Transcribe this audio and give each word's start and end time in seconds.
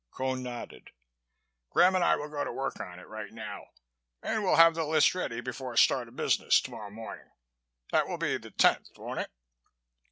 Cone 0.09 0.41
nodded. 0.41 0.89
"Graham 1.69 1.93
and 1.93 2.03
I 2.03 2.15
will 2.15 2.27
go 2.27 2.43
to 2.43 2.51
work 2.51 2.79
on 2.79 2.97
it 2.97 3.33
now, 3.33 3.67
and 4.23 4.41
we'll 4.41 4.55
have 4.55 4.73
the 4.73 4.83
list 4.83 5.13
ready 5.13 5.41
before 5.41 5.77
start 5.77 6.07
of 6.07 6.15
business 6.15 6.59
tomorrow 6.59 6.89
morning. 6.89 7.29
That 7.91 8.07
will 8.07 8.17
be 8.17 8.37
the 8.37 8.49
tenth, 8.49 8.97
won't 8.97 9.19
it?" 9.19 9.29